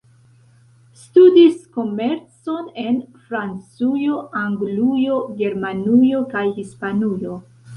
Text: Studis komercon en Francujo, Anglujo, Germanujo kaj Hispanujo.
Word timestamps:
Studis 1.01 1.59
komercon 1.79 2.71
en 2.85 2.97
Francujo, 3.27 4.17
Anglujo, 4.45 5.21
Germanujo 5.43 6.25
kaj 6.35 6.45
Hispanujo. 6.57 7.39